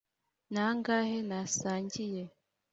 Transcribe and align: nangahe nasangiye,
nangahe 0.53 1.17
nasangiye, 1.29 2.23